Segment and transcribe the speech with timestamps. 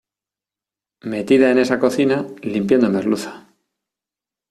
[1.03, 3.53] metida en esa cocina, limpiando merluza.